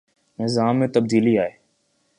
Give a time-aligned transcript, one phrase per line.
[0.39, 1.51] نظام میں تبدیلی آئے۔